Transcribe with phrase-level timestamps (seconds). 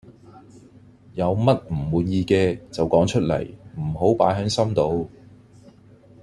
[1.13, 5.07] 有乜唔滿意嘅就講出嚟，唔好擺係心度。